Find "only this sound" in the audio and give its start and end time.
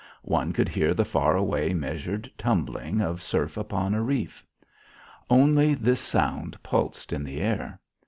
5.29-6.57